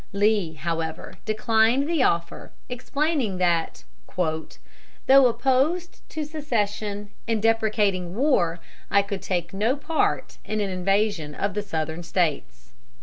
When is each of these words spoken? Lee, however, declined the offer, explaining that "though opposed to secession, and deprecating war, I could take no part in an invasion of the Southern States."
Lee, 0.13 0.53
however, 0.55 1.19
declined 1.25 1.87
the 1.87 2.01
offer, 2.01 2.51
explaining 2.69 3.37
that 3.37 3.83
"though 4.17 5.27
opposed 5.27 6.01
to 6.09 6.25
secession, 6.25 7.11
and 7.27 7.39
deprecating 7.39 8.15
war, 8.15 8.59
I 8.89 9.03
could 9.03 9.21
take 9.21 9.53
no 9.53 9.75
part 9.75 10.39
in 10.43 10.59
an 10.59 10.71
invasion 10.71 11.35
of 11.35 11.53
the 11.53 11.61
Southern 11.61 12.01
States." 12.01 12.71